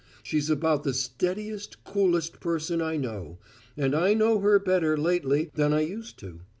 She's 0.23 0.49
about 0.49 0.81
the 0.83 0.95
steadiest, 0.95 1.83
coolest 1.83 2.39
person 2.39 2.81
I 2.81 2.97
know 2.97 3.37
and 3.77 3.93
I 3.93 4.15
know 4.15 4.39
her 4.39 4.57
better, 4.57 4.97
lately, 4.97 5.51
than 5.53 5.73
I 5.73 5.81
used 5.81 6.17
to. 6.21 6.39